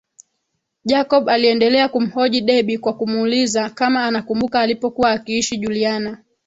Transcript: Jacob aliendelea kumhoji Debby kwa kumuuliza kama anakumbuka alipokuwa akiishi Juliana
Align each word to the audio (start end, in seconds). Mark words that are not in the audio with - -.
Jacob 0.85 1.29
aliendelea 1.29 1.89
kumhoji 1.89 2.41
Debby 2.41 2.77
kwa 2.77 2.93
kumuuliza 2.93 3.69
kama 3.69 4.05
anakumbuka 4.05 4.59
alipokuwa 4.59 5.11
akiishi 5.11 5.57
Juliana 5.57 6.23